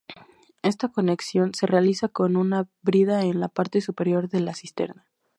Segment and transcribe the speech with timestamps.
[0.63, 5.05] Esta conexión se realiza con una brida en la parte superior de la cisterna.